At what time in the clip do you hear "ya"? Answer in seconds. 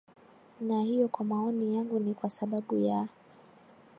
2.77-3.07